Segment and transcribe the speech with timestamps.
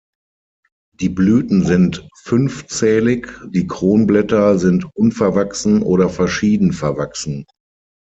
[0.99, 7.45] Die Blüten sind fünfzählig, die Kronblätter sind unverwachsen oder verschieden verwachsen.